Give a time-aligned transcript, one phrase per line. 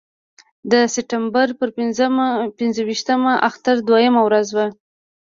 [0.71, 1.69] د سپټمبر پر
[2.59, 4.67] پنځه ویشتمه اختر دویمه ورځ وه.